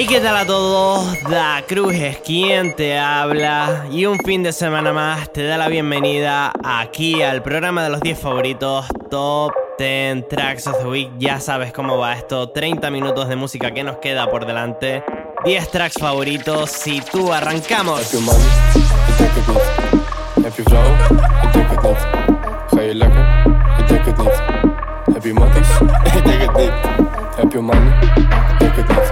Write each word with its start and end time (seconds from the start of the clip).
Hey, 0.00 0.06
¿qué 0.08 0.20
tal 0.20 0.36
a 0.36 0.46
todos? 0.46 1.24
Da 1.24 1.64
Cruz 1.66 1.92
es 1.92 2.18
quien 2.18 2.76
te 2.76 2.96
habla. 2.96 3.84
Y 3.90 4.06
un 4.06 4.16
fin 4.20 4.44
de 4.44 4.52
semana 4.52 4.92
más 4.92 5.32
te 5.32 5.42
da 5.42 5.58
la 5.58 5.66
bienvenida 5.66 6.52
aquí 6.62 7.20
al 7.20 7.42
programa 7.42 7.82
de 7.82 7.90
los 7.90 8.00
10 8.00 8.16
favoritos 8.16 8.86
Top 9.10 9.52
10 9.76 10.28
Tracks 10.28 10.68
of 10.68 10.78
the 10.78 10.86
Week. 10.86 11.10
Ya 11.18 11.40
sabes 11.40 11.72
cómo 11.72 11.98
va 11.98 12.14
esto, 12.14 12.50
30 12.50 12.92
minutos 12.92 13.28
de 13.28 13.34
música 13.34 13.72
que 13.72 13.82
nos 13.82 13.96
queda 13.96 14.30
por 14.30 14.46
delante, 14.46 15.02
10 15.44 15.68
tracks 15.68 15.98
favoritos. 15.98 16.70
Si 16.70 17.00
tú 17.00 17.32
arrancamos. 17.32 18.12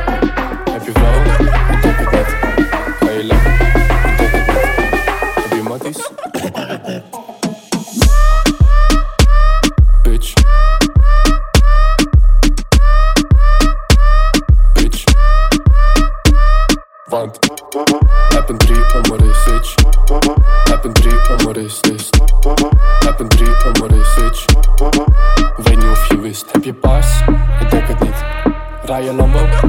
Weet 25.56 25.76
niet 25.76 25.90
of 25.90 26.08
je 26.08 26.18
wist. 26.20 26.52
Heb 26.52 26.64
je 26.64 26.74
paars? 26.74 27.20
Ik 27.60 27.70
denk 27.70 27.86
het 27.86 28.00
niet. 28.00 28.24
Rij 28.84 29.04
je 29.04 29.12
Lambo? 29.12 29.65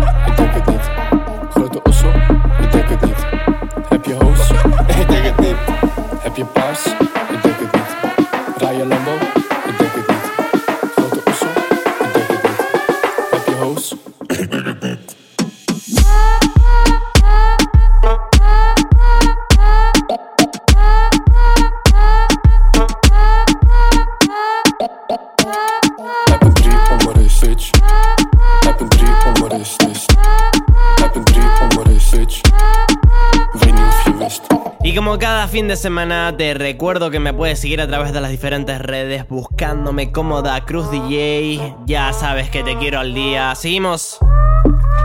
Fin 35.57 35.67
de 35.67 35.75
semana 35.75 36.37
te 36.37 36.53
recuerdo 36.53 37.09
que 37.09 37.19
me 37.19 37.33
puedes 37.33 37.57
seguir 37.59 37.81
a 37.81 37.87
través 37.87 38.13
de 38.13 38.21
las 38.21 38.29
diferentes 38.29 38.79
redes 38.79 39.27
buscándome 39.27 40.11
como 40.11 40.43
Da 40.43 40.63
Cruz 40.65 40.91
DJ. 40.91 41.73
Ya 41.87 42.13
sabes 42.13 42.51
que 42.51 42.61
te 42.61 42.77
quiero 42.77 42.99
al 42.99 43.15
día. 43.15 43.55
Seguimos. 43.55 44.19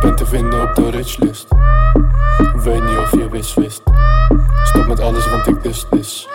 Ben 0.02 0.14
te 0.14 0.26
vinden 0.26 0.62
op 0.62 0.74
de 0.74 0.90
richlist. 0.90 1.48
Weet 2.64 2.84
niet 2.84 2.98
of 2.98 3.12
je 3.12 3.30
wist, 3.30 3.54
wist. 3.54 3.82
Stop 4.64 4.86
met 4.86 5.00
alles, 5.00 5.30
want 5.30 5.46
ik 5.46 5.62
dus 5.62 5.86
dis. 5.90 6.28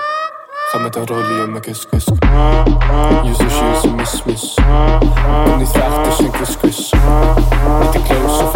Ga 0.71 0.79
met 0.79 0.95
een 0.95 1.07
rollie 1.07 1.43
in 1.43 1.51
mijn. 1.51 1.63
Je 3.23 3.33
sushi 3.33 3.65
is 3.77 3.83
een 3.83 3.95
mis, 3.95 4.23
mis. 4.25 4.57
Kom 5.45 5.57
niet 5.57 5.75
is 6.07 6.15
geen 6.15 6.31
kus, 6.31 6.57
kus. 6.57 6.93
Niet 7.81 7.91
te 7.91 8.01
close 8.07 8.43
of 8.43 8.55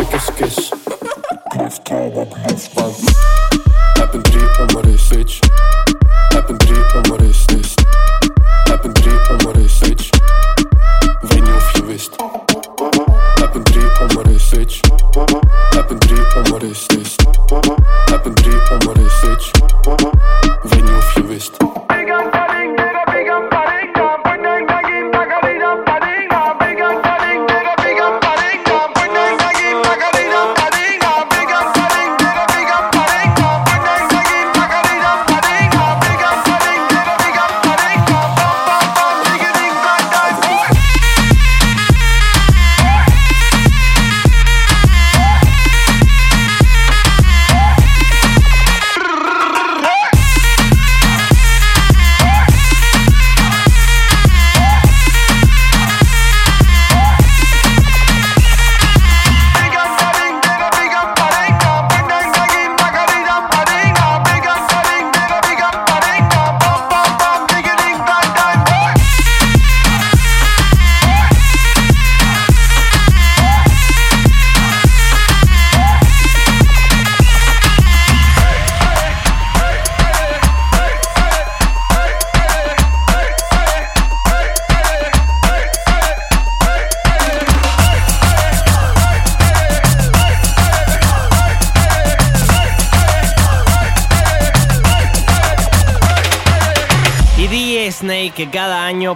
een 4.10 4.22
drie 4.22 4.60
om 4.60 4.78
een 4.78 4.92
race, 4.92 5.16
bitch. 5.16 5.40
Heb 6.34 6.50
een 6.50 6.58
drie 6.58 6.76
om 6.76 7.12
een 7.12 7.17
race, 7.17 7.45
bitch. 7.45 7.73
Heb 8.64 8.84
een 8.84 8.94
drie 8.94 9.30
om 9.30 9.48
een 9.48 9.54
race, 9.54 9.80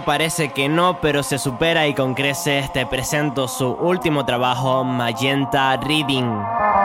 parece 0.04 0.48
que 0.52 0.68
no, 0.68 1.00
pero 1.00 1.22
se 1.22 1.38
supera 1.38 1.86
y 1.86 1.94
con 1.94 2.14
creces, 2.14 2.72
te 2.72 2.86
presento 2.86 3.46
su 3.46 3.70
último 3.70 4.24
trabajo, 4.24 4.84
Magenta 4.84 5.76
Reading. 5.76 6.75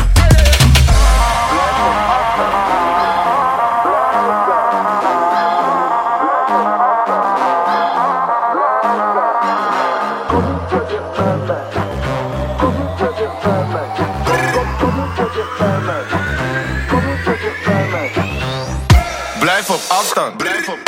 Blijf 19.39 19.69
op 19.69 19.81
afstand. 19.89 20.86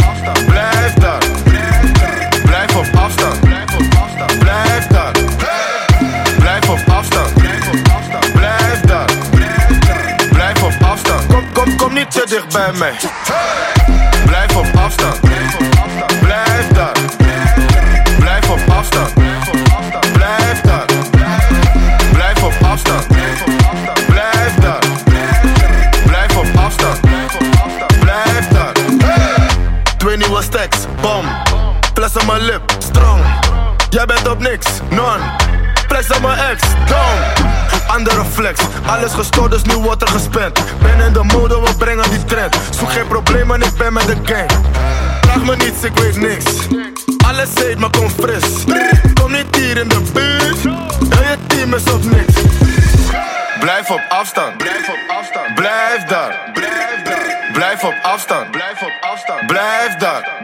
Blijf 14.25 14.56
op 14.56 14.75
afstand. 14.75 15.19
Blijf 15.19 15.56
afstand. 15.78 16.19
Blijf 16.19 16.68
daar. 16.74 16.92
Blijf 18.19 18.50
op 18.50 18.60
afstand. 18.69 19.13
Blijf 19.13 19.50
afstand. 19.50 20.13
Blijf 20.13 20.62
daar. 20.62 20.86
Blijf 22.12 22.44
op 22.44 22.54
afstand. 22.63 23.07
Blijf 24.07 24.56
daar. 24.60 24.80
Blijf 26.06 26.38
op 26.38 26.48
afstand. 26.56 27.00
Blijf 28.00 28.48
daar. 28.48 28.74
Twee 29.98 30.18
nieuwe 30.18 30.42
stacks, 30.42 30.78
bom. 31.01 31.25
Fles 31.94 32.16
op 32.16 32.25
mijn 32.25 32.42
lip, 32.42 32.62
strong. 32.80 33.22
Jij 33.90 34.06
bent 34.06 34.28
op 34.28 34.40
niks, 34.40 34.66
non. 34.90 35.19
Flex 35.88 36.12
op 36.12 36.22
mijn 36.22 36.38
ex, 36.38 36.62
down. 36.88 37.48
Andere 37.88 38.25
flex, 38.31 38.60
alles 38.86 39.13
gestoord, 39.13 39.51
dus 39.51 39.62
nu 39.62 39.75
wordt 39.75 40.01
er 40.01 40.07
gespend. 40.07 40.60
Ben 40.81 41.00
in 41.00 41.13
de 41.13 41.24
mode, 41.24 41.58
ben 43.79 43.93
met 43.93 44.07
de 44.07 44.33
gang. 44.33 44.49
Vraag 45.21 45.43
me 45.43 45.55
niets, 45.55 45.83
ik 45.83 45.97
weet 45.97 46.15
niks. 46.17 46.45
Alles 47.27 47.49
heet, 47.53 47.79
maar 47.79 47.89
kom 47.89 48.09
fris. 48.09 48.63
Kom 49.21 49.31
niet 49.31 49.55
hier 49.55 49.77
in 49.77 49.87
de 49.87 50.01
buurt. 50.13 50.63
En 51.09 51.29
je 51.29 51.37
team 51.47 51.73
is 51.73 51.83
op 51.93 52.03
niks. 52.03 52.33
Blijf 53.59 53.89
op 53.89 54.01
afstand. 54.09 54.57
Blijf 54.57 54.89
op 54.89 55.15
afstand. 55.17 55.55
Blijf 55.55 56.03
daar. 56.03 56.49
Blijf 56.53 57.01
daar. 57.03 57.51
Blijf 57.53 57.83
op 57.83 57.95
afstand. 58.01 58.51
Blijf 58.51 58.81
op 58.81 58.93
afstand. 59.01 59.47
Blijf 59.47 59.95
daar. 59.95 60.38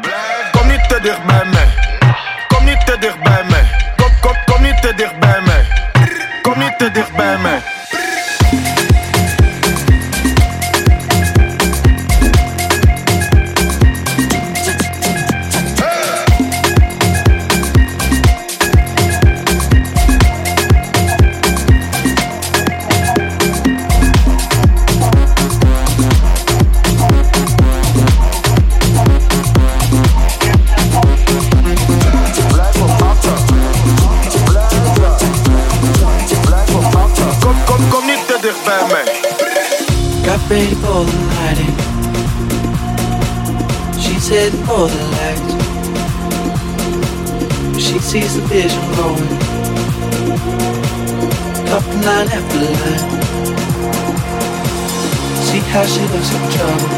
Light. 44.76 45.40
She 47.80 47.98
sees 48.00 48.36
the 48.36 48.42
vision 48.42 48.82
growing. 48.94 49.40
Couple 51.66 51.96
line 52.04 52.28
after 52.28 52.60
line. 52.60 53.08
See 55.48 55.62
how 55.72 55.86
she 55.86 56.02
looks 56.12 56.32
in 56.36 56.44
trouble. 56.52 56.90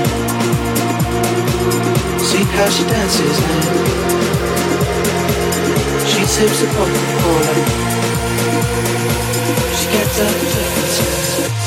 See 2.17 2.45
how 2.57 2.67
she 2.67 2.83
dances 2.83 3.37
now. 3.45 3.65
She 6.07 6.25
sips 6.25 6.59
the 6.61 6.67
Coca-Cola. 6.73 7.53
She 9.77 9.85
gets 9.91 10.19
up 10.19 10.33
to 10.33 10.45
the 10.45 11.66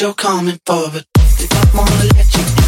you're 0.00 0.14
coming 0.14 0.58
for, 0.64 0.88
but 0.90 1.04
they 1.38 1.46
don't 1.46 1.74
wanna 1.74 2.04
let. 2.14 2.34
You 2.34 2.59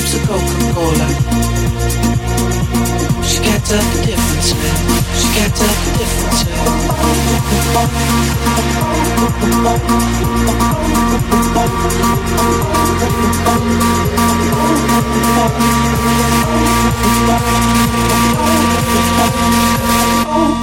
sips 0.00 0.12
the 0.14 0.18
Coca-Cola. 0.26 1.08
She 3.22 3.38
can't 3.44 3.64
tell 3.64 3.78
the 3.78 4.06
difference, 4.06 4.50
man. 4.54 4.76
She 5.14 5.28
can't 5.34 5.54
tell 5.54 5.74
the 5.84 5.90
difference, 5.98 6.40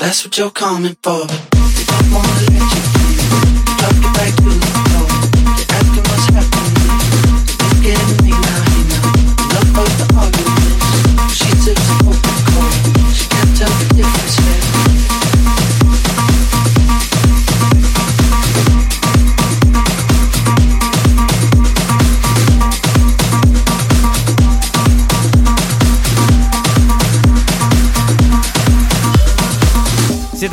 That's 0.09 0.25
what 0.25 0.39
you're 0.39 0.51
coming 0.51 0.97
for, 1.03 1.27
they 1.27 1.85
wanna 2.11 2.29
let. 2.59 2.77
You 2.77 2.88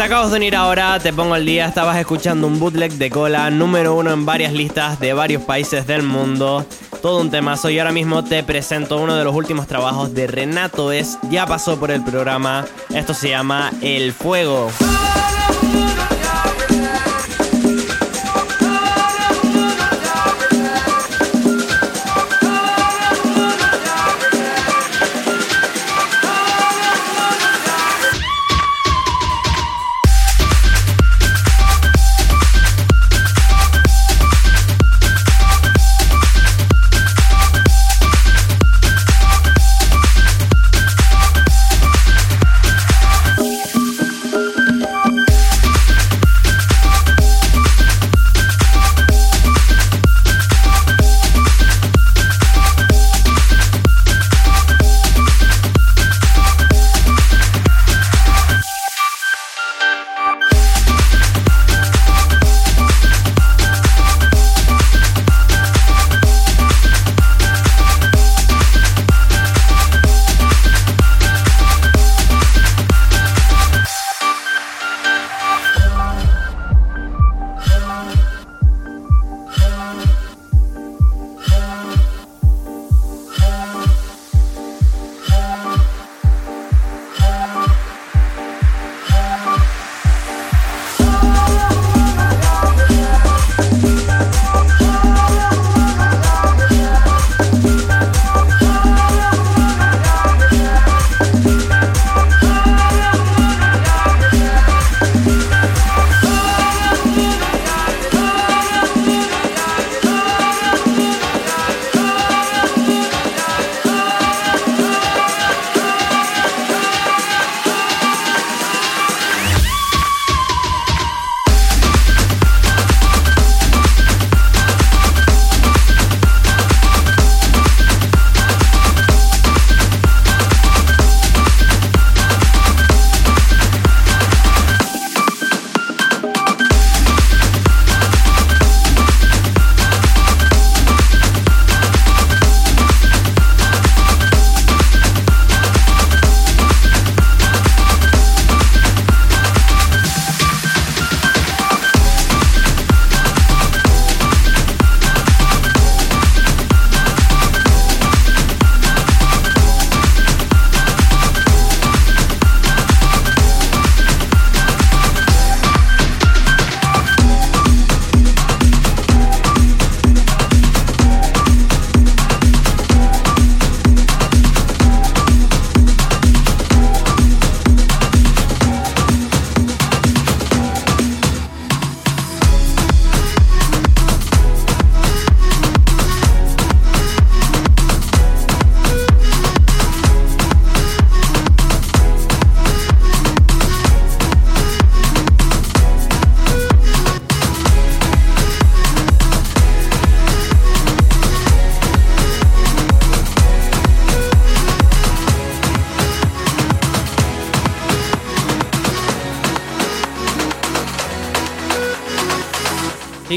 acabas 0.06 0.30
de 0.30 0.38
unir 0.38 0.56
ahora, 0.56 1.00
te 1.00 1.12
pongo 1.12 1.36
el 1.36 1.48
día. 1.48 1.66
Estabas 1.66 1.98
escuchando 1.98 2.46
un 2.46 2.60
bootleg 2.60 2.92
de 2.94 3.10
cola, 3.10 3.50
número 3.50 3.96
uno 3.96 4.12
en 4.12 4.24
varias 4.24 4.54
listas 4.54 5.00
de 5.00 5.14
varios 5.14 5.42
países 5.42 5.88
del 5.88 6.04
mundo. 6.04 6.64
Todo 7.02 7.22
un 7.22 7.32
temazo. 7.32 7.72
Y 7.72 7.80
ahora 7.80 7.92
mismo 7.92 8.24
te 8.24 8.44
presento 8.44 8.98
uno 8.98 9.16
de 9.16 9.24
los 9.24 9.34
últimos 9.34 9.66
trabajos 9.66 10.14
de 10.14 10.28
Renato 10.28 10.92
Es. 10.92 11.18
Ya 11.32 11.48
pasó 11.48 11.80
por 11.80 11.90
el 11.90 12.04
programa. 12.04 12.66
Esto 12.94 13.16
se 13.16 13.30
llama 13.30 13.72
El 13.82 14.14
Fuego. 14.14 14.70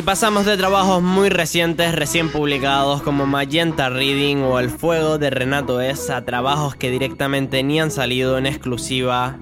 Pasamos 0.09 0.47
de 0.47 0.57
trabajos 0.57 1.03
muy 1.03 1.29
recientes, 1.29 1.95
recién 1.95 2.33
publicados 2.33 3.03
como 3.03 3.27
Magenta 3.27 3.91
Reading 3.91 4.39
o 4.39 4.59
El 4.59 4.71
Fuego 4.71 5.19
de 5.19 5.29
Renato 5.29 5.83
S 5.83 6.11
a 6.11 6.25
trabajos 6.25 6.75
que 6.75 6.91
directamente 6.91 7.63
ni 7.63 7.79
han 7.79 7.91
salido 7.91 8.39
en 8.39 8.47
exclusiva, 8.47 9.37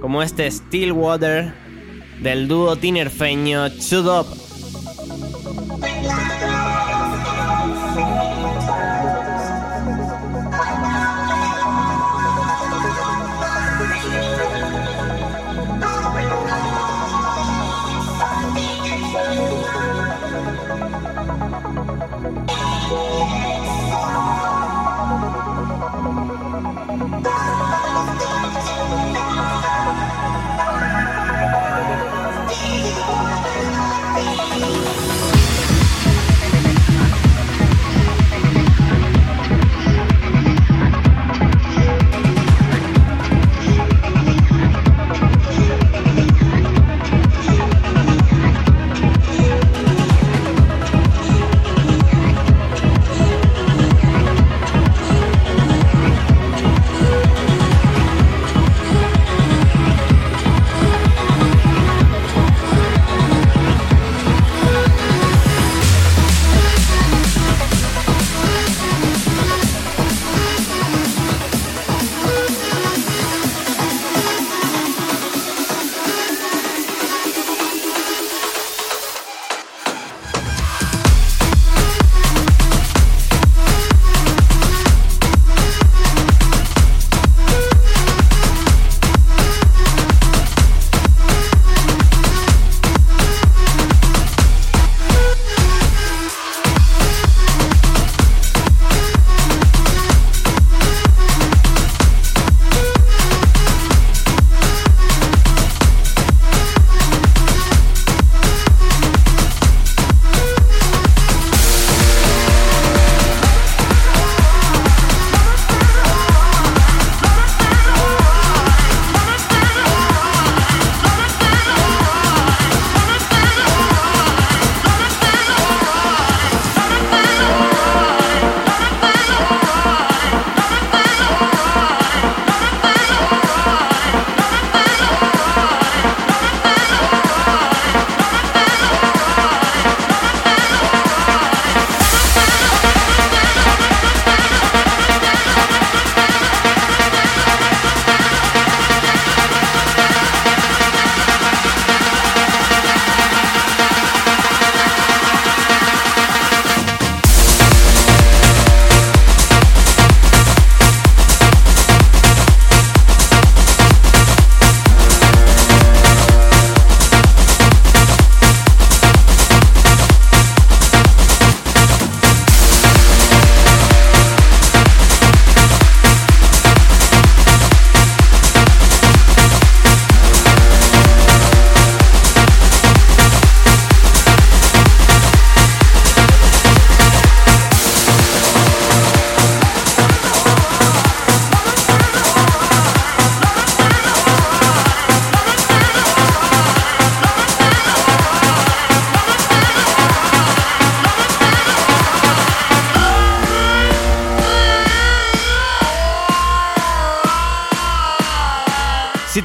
como 0.00 0.24
este 0.24 0.50
Stillwater 0.50 1.54
del 2.20 2.48
dúo 2.48 2.74
tinerfeño 2.74 3.68
Chud. 3.68 4.47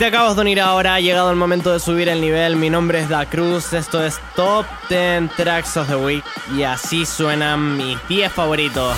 Te 0.03 0.07
acabas 0.07 0.35
de 0.35 0.41
unir 0.41 0.59
ahora, 0.59 0.95
ha 0.95 0.99
llegado 0.99 1.29
el 1.29 1.37
momento 1.37 1.71
de 1.71 1.79
subir 1.79 2.09
el 2.09 2.19
nivel. 2.19 2.57
Mi 2.57 2.69
nombre 2.69 2.99
es 2.99 3.07
Da 3.07 3.25
Cruz, 3.25 3.71
esto 3.71 4.03
es 4.03 4.19
Top 4.35 4.65
10 4.89 5.33
Tracks 5.37 5.77
of 5.77 5.87
the 5.87 5.95
Week 5.95 6.25
y 6.53 6.63
así 6.63 7.05
suenan 7.05 7.77
mis 7.77 7.97
10 8.09 8.29
favoritos. 8.33 8.97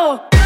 Oh. 0.00 0.37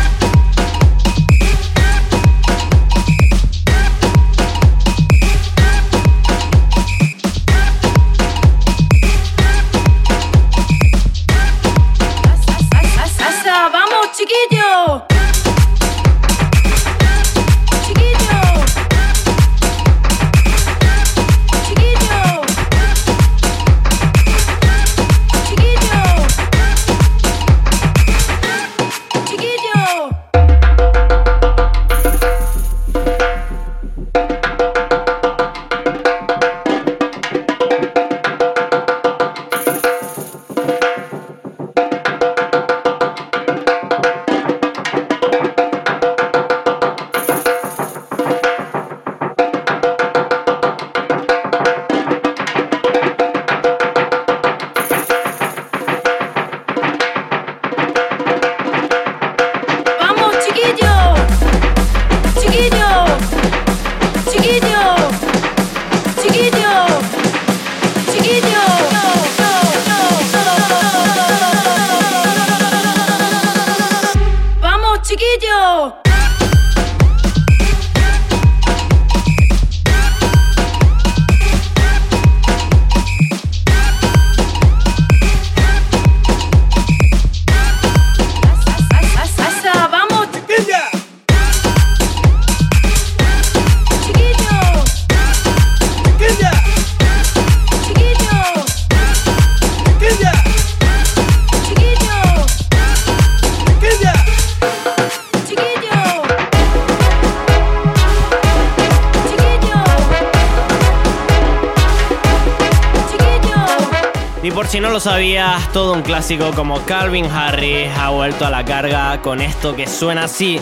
Sabías, 115.00 115.72
todo 115.72 115.92
un 115.92 116.02
clásico 116.02 116.52
como 116.54 116.84
Calvin 116.84 117.26
Harris 117.26 117.90
ha 117.98 118.10
vuelto 118.10 118.46
a 118.46 118.50
la 118.50 118.64
carga 118.64 119.20
con 119.20 119.40
esto 119.40 119.74
que 119.74 119.86
suena 119.86 120.24
así. 120.24 120.60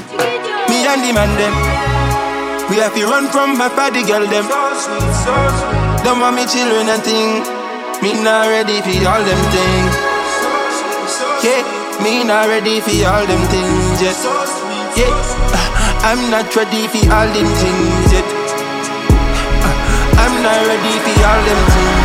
Me 0.68 0.86
and 0.86 1.02
the 1.04 1.12
man 1.12 1.36
them, 1.36 1.52
we 2.70 2.76
have 2.76 2.94
to 2.94 3.06
run 3.06 3.28
from 3.28 3.58
my 3.58 3.68
party 3.68 4.02
girl 4.02 4.26
them. 4.28 4.46
Don't 6.04 6.20
want 6.20 6.36
me 6.36 6.46
children 6.46 6.88
and 6.88 7.02
thing, 7.02 7.42
me 8.02 8.14
not 8.22 8.48
ready 8.48 8.80
for 8.80 9.08
all 9.08 9.22
them 9.22 9.40
things. 9.52 9.96
Yeah, 11.42 11.62
me 12.02 12.24
not 12.24 12.48
ready 12.48 12.80
for 12.80 13.06
all 13.06 13.26
them 13.26 13.42
things 13.48 14.00
yet. 14.00 14.16
Yeah, 14.96 15.12
I'm 16.08 16.30
not 16.30 16.54
ready 16.56 16.88
for 16.88 17.12
all 17.12 17.28
them 17.28 17.48
things 17.60 18.12
yet. 18.12 18.24
I'm 20.22 20.42
not 20.42 20.66
ready 20.66 20.98
for 21.04 21.26
all 21.26 21.44
them 21.44 21.70
things. 21.70 21.99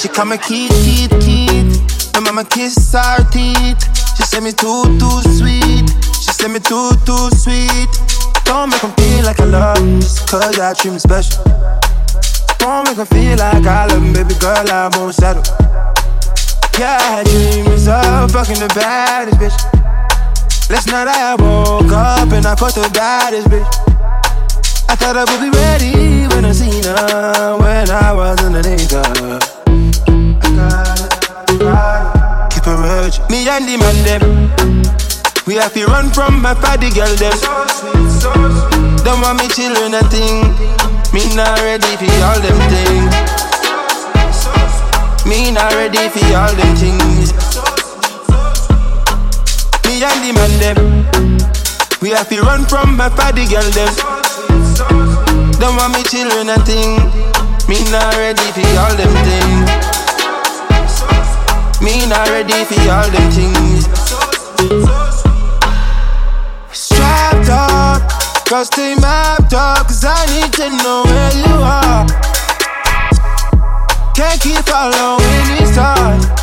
She 0.00 0.08
call 0.08 0.24
me 0.24 0.38
Keith, 0.38 0.72
Keith, 0.80 1.12
Keith. 1.20 2.14
My 2.14 2.20
mama 2.20 2.42
kiss 2.42 2.94
her 2.94 3.22
teeth. 3.28 3.76
She 4.16 4.22
say 4.22 4.40
me 4.40 4.50
too, 4.50 4.96
too 4.98 5.20
sweet. 5.28 5.92
She 6.16 6.32
say 6.32 6.48
me 6.48 6.58
too, 6.58 6.96
too 7.04 7.28
sweet. 7.36 7.90
Don't 8.46 8.70
make 8.70 8.80
them 8.80 8.92
feel 8.96 9.26
like 9.26 9.38
I 9.40 9.44
love 9.44 10.00
just 10.00 10.26
cause 10.26 10.58
I 10.58 10.72
treat 10.72 10.92
me 10.92 10.98
special. 10.98 11.44
Don't 12.56 12.88
make 12.88 12.96
them 12.96 13.04
feel 13.12 13.36
like 13.36 13.66
I 13.66 13.84
love 13.92 14.00
them, 14.00 14.14
baby 14.14 14.32
girl, 14.40 14.64
I 14.72 14.88
won't 14.96 15.14
settle. 15.14 15.44
Yeah, 16.78 17.22
dreams 17.24 17.86
of 17.86 18.32
fucking 18.32 18.56
the 18.56 18.72
baddest 18.74 19.36
bitch. 19.36 20.70
Last 20.70 20.86
night 20.86 21.08
I 21.08 21.34
woke 21.34 21.92
up 21.92 22.32
and 22.32 22.46
I 22.46 22.54
fucked 22.56 22.76
the 22.76 22.88
baddest 22.94 23.48
bitch. 23.48 23.68
I 24.88 24.96
thought 24.96 25.18
I 25.18 25.28
would 25.28 25.44
be 25.44 25.50
ready 25.58 26.26
when 26.34 26.46
I 26.46 26.52
seen 26.52 26.84
her, 26.84 27.58
when 27.60 27.90
I 27.90 28.14
was 28.14 28.42
underneath 28.42 28.92
her. 28.92 29.59
Keep 32.50 32.66
a 32.66 32.76
merge. 32.76 33.20
Me 33.30 33.48
and 33.48 33.66
the 33.68 33.76
man 33.76 33.98
them. 34.04 34.22
We 35.46 35.56
have 35.56 35.74
to 35.74 35.86
run 35.86 36.10
from 36.10 36.40
my 36.40 36.54
party 36.54 36.90
girl 36.90 37.14
them. 37.16 37.34
Don't 39.02 39.20
want 39.20 39.40
me 39.40 39.48
children 39.48 39.94
a 39.94 40.02
thing. 40.08 40.46
Me 41.12 41.26
not 41.34 41.58
ready 41.60 41.96
for 41.96 42.12
all 42.22 42.38
them 42.38 42.58
things. 42.70 43.14
Me 45.26 45.50
not 45.50 45.72
ready 45.74 46.08
for 46.08 46.24
all 46.36 46.54
them 46.54 46.76
things. 46.76 47.32
Me 49.86 50.02
and 50.02 50.20
the 50.22 50.32
man 50.36 50.52
them. 50.60 50.78
We 52.00 52.10
have 52.10 52.28
to 52.28 52.40
run 52.42 52.64
from 52.64 52.96
my 52.96 53.08
party 53.08 53.46
girl 53.46 53.68
them. 53.70 53.92
Don't 55.58 55.76
want 55.76 55.94
me 55.94 56.02
children 56.04 56.48
a 56.48 56.58
thing. 56.64 56.96
Me 57.68 57.82
not 57.90 58.14
ready 58.16 58.50
for 58.52 58.66
all 58.78 58.94
them 58.96 59.12
things. 59.24 59.79
Me 61.82 62.06
not 62.06 62.28
ready 62.28 62.64
for 62.64 62.78
all 62.90 63.08
them 63.10 63.30
things. 63.32 63.86
Strapped 66.72 67.48
up, 67.48 68.02
cause 68.46 68.68
they 68.70 68.94
mapped 68.96 69.54
up, 69.54 69.86
cause 69.86 70.04
I 70.04 70.26
need 70.26 70.52
to 70.52 70.68
know 70.82 71.04
where 71.06 71.32
you 71.32 71.54
are. 71.64 72.06
Can't 74.14 74.40
keep 74.42 74.62
following 74.66 75.58
these 75.58 75.72
stars. 75.72 76.39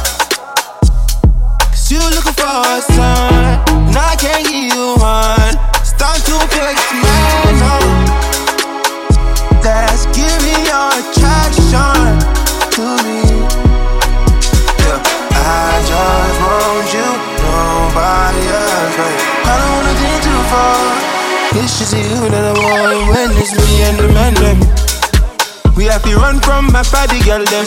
Party 27.07 27.23
girl 27.23 27.43
them. 27.45 27.65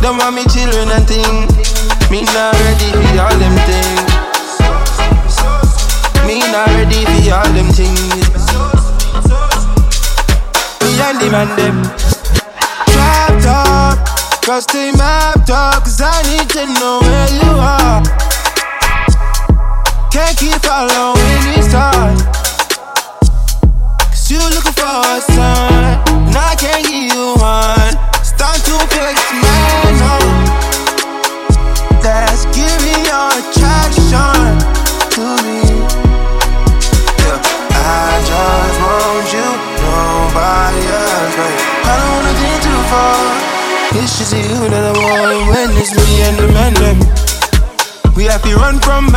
Don't 0.00 0.18
want 0.18 0.36
me 0.36 0.44
children 0.44 0.88
and 0.90 1.06
thing. 1.06 1.46
Me 2.10 2.22
not 2.22 2.54
ready 2.54 2.90
for 2.92 3.20
all 3.20 3.36
them 3.38 3.56
things. 3.66 4.10
Me 6.26 6.38
not 6.52 6.68
ready 6.68 7.04
for 7.04 7.34
all 7.34 7.50
them 7.52 7.68
things. 7.72 8.24
Me 10.82 11.00
and 11.00 11.18
the 11.20 11.28
man 11.30 11.48
them. 11.56 11.82
Trapped 12.92 13.46
up. 13.46 13.98
Cause 14.44 14.66
they 14.66 14.92
mapped 14.92 15.48
up, 15.48 15.84
cause 15.84 16.02
I 16.02 16.20
need 16.28 16.50
to 16.50 16.66
know 16.78 17.00
where 17.00 17.30
you 17.32 17.50
are. 17.56 18.02
Can't 20.12 20.36
keep 20.36 20.60
following 20.60 21.42
these 21.48 21.66
stars. 21.70 22.22
Cause 24.10 24.30
you 24.30 24.38
looking 24.52 24.76
for 24.76 24.84
a 24.84 25.20
sign, 25.22 25.96
and 26.28 26.36
I 26.36 26.54
can't 26.60 26.93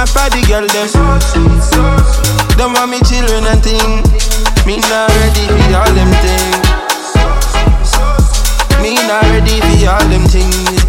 my 0.07 0.29
party 0.29 0.41
girl 0.47 0.67
them. 0.67 0.87
Don't 2.57 2.73
want 2.73 2.91
me 2.91 2.99
children 3.01 3.43
and 3.45 3.63
thing. 3.63 4.03
Me 4.65 4.77
not 4.77 5.09
ready 5.19 5.47
for 5.47 5.75
all 5.75 5.91
them 5.95 6.11
things. 6.21 6.67
Me 8.81 8.95
not 9.07 9.23
ready 9.31 9.59
for 9.59 9.89
all 9.89 10.07
them 10.07 10.23
things. 10.27 10.79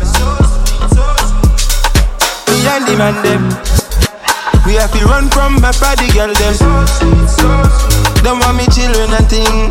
Me 2.49 2.67
and 2.69 2.87
the 2.87 2.95
man 2.99 3.17
them. 3.23 3.43
We 4.67 4.75
have 4.75 4.93
to 4.93 5.05
run 5.07 5.29
from 5.31 5.61
my 5.61 5.73
party 5.73 6.09
girl 6.13 6.33
them. 6.33 6.55
Don't 8.23 8.39
want 8.41 8.57
me 8.57 8.67
children 8.67 9.11
and 9.15 9.29
thing. 9.29 9.71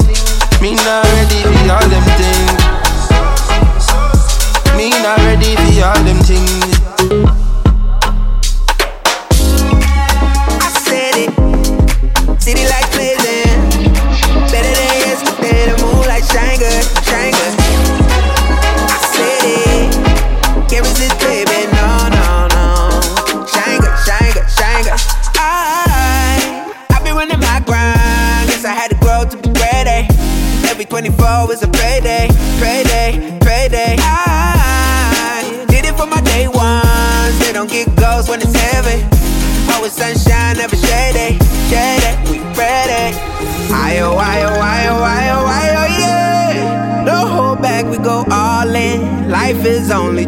Me 0.62 0.74
not 0.74 1.06
ready 1.06 1.44
for 1.44 1.72
all 1.72 1.88
them 1.88 2.06
things. 2.18 2.64
Me 4.76 4.90
not 5.04 5.18
ready 5.20 5.56
for 5.56 5.86
all 5.86 6.04
them 6.04 6.20
things. 6.24 6.77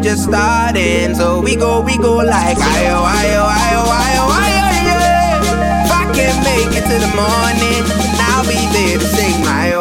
Just 0.02 0.24
starting. 0.24 1.14
So 1.14 1.40
we 1.40 1.56
go, 1.56 1.80
we 1.80 1.96
go 1.98 2.16
like 2.16 2.56
ayo, 2.56 3.04
ayo, 3.04 3.42
ayo, 3.48 3.82
ayo, 3.84 4.22
ayo, 4.28 4.64
yeah. 4.84 5.84
If 5.84 5.92
I 5.92 6.04
can 6.14 6.34
make 6.44 6.72
it 6.76 6.84
to 6.88 6.96
the 7.04 7.12
morning, 7.14 7.82
I'll 8.28 8.44
be 8.46 8.60
there 8.72 8.98
to 8.98 9.04
sing 9.04 9.40
my 9.44 9.72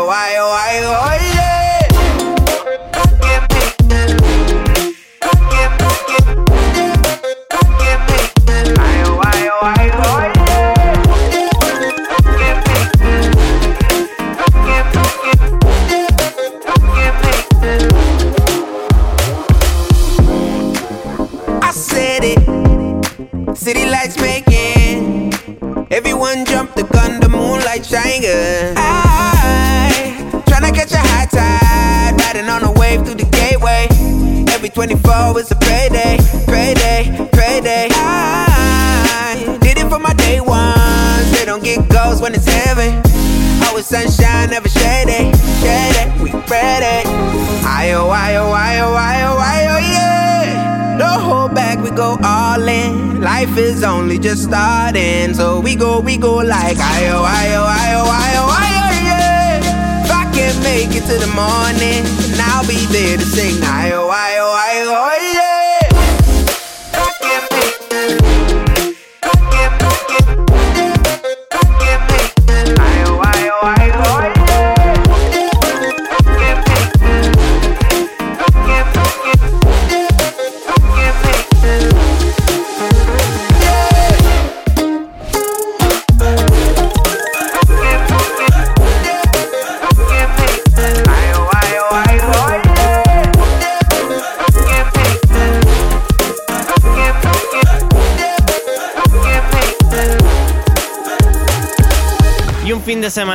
just 54.21 54.43
starting, 54.43 55.33
so 55.33 55.59
we 55.61 55.75
go, 55.75 55.99
we 56.01 56.17
go 56.17 56.35
like 56.37 56.77
ayo, 56.77 57.23
ayo, 57.23 57.63
ayo, 57.63 58.03
ayo, 58.03 58.43
ayo, 58.51 58.83
yeah. 59.07 60.03
If 60.03 60.11
I 60.11 60.25
can 60.35 60.61
make 60.63 60.91
it 60.95 61.05
to 61.07 61.15
the 61.17 61.31
morning, 61.31 62.03
then 62.27 62.39
I'll 62.51 62.67
be 62.67 62.85
there 62.91 63.17
to 63.17 63.23
sing 63.23 63.55
ayo, 63.63 64.08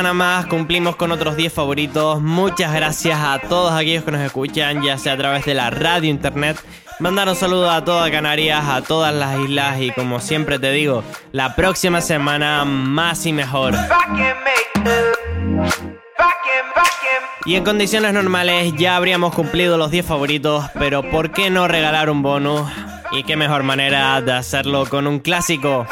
semana 0.05 0.35
más 0.35 0.45
cumplimos 0.45 0.95
con 0.97 1.11
otros 1.11 1.35
10 1.35 1.51
favoritos. 1.51 2.21
Muchas 2.21 2.71
gracias 2.71 3.19
a 3.19 3.39
todos 3.39 3.73
aquellos 3.73 4.03
que 4.03 4.11
nos 4.11 4.21
escuchan, 4.21 4.83
ya 4.83 4.99
sea 4.99 5.13
a 5.13 5.17
través 5.17 5.45
de 5.45 5.55
la 5.55 5.71
radio, 5.71 6.11
internet. 6.11 6.57
Mandar 6.99 7.27
un 7.27 7.35
saludo 7.35 7.71
a 7.71 7.83
toda 7.83 8.11
Canarias, 8.11 8.65
a 8.67 8.83
todas 8.83 9.15
las 9.15 9.39
islas 9.39 9.81
y 9.81 9.89
como 9.89 10.19
siempre 10.19 10.59
te 10.59 10.71
digo, 10.71 11.03
la 11.31 11.55
próxima 11.55 12.01
semana 12.01 12.65
más 12.65 13.25
y 13.25 13.33
mejor. 13.33 13.73
Y 17.45 17.55
en 17.55 17.63
condiciones 17.63 18.13
normales 18.13 18.73
ya 18.77 18.97
habríamos 18.97 19.33
cumplido 19.33 19.75
los 19.75 19.89
10 19.89 20.05
favoritos, 20.05 20.65
pero 20.77 21.01
¿por 21.09 21.31
qué 21.31 21.49
no 21.49 21.67
regalar 21.67 22.11
un 22.11 22.21
bonus? 22.21 22.69
Y 23.11 23.23
qué 23.23 23.35
mejor 23.37 23.63
manera 23.63 24.21
de 24.21 24.33
hacerlo 24.33 24.85
con 24.87 25.07
un 25.07 25.17
clásico. 25.17 25.87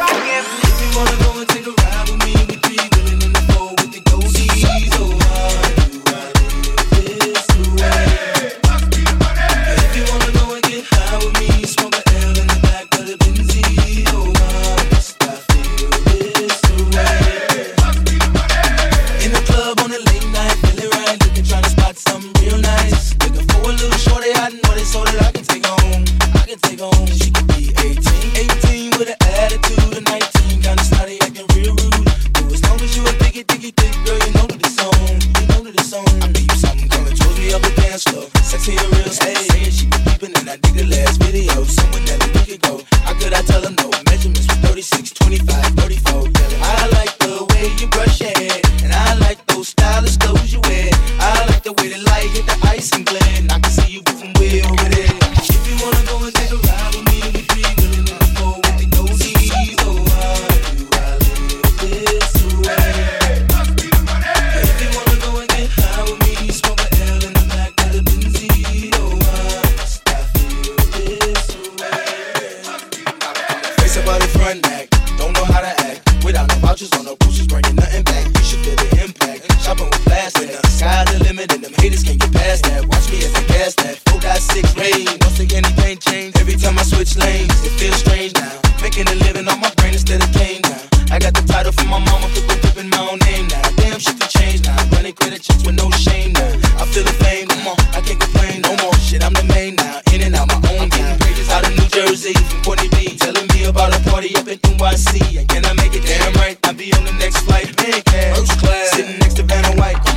Can 105.54 105.64
I 105.66 105.74
make 105.74 105.94
it 105.94 106.02
damn 106.02 106.34
right? 106.34 106.58
I'll 106.64 106.74
be 106.74 106.92
on 106.94 107.06
the 107.06 107.14
next 107.14 107.38
flight, 107.46 107.68
man, 107.78 108.02
first 108.34 108.58
class, 108.58 108.90
sitting 108.90 109.20
next 109.20 109.36
to 109.36 109.44
Vanna 109.44 109.80
White. 109.80 110.13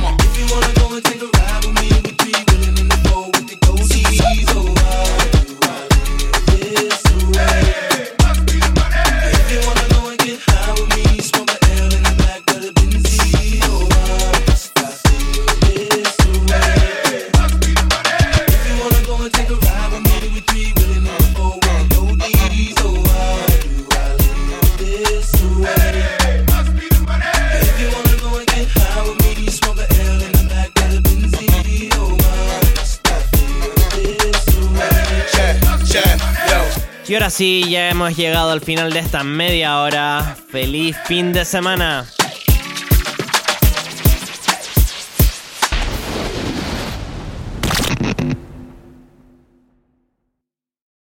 así, 37.27 37.65
ya 37.69 37.89
hemos 37.89 38.15
llegado 38.15 38.51
al 38.51 38.61
final 38.61 38.93
de 38.93 38.99
esta 38.99 39.21
media 39.21 39.81
hora. 39.81 40.37
¡Feliz 40.49 40.95
fin 41.05 41.33
de 41.33 41.43
semana! 41.43 42.05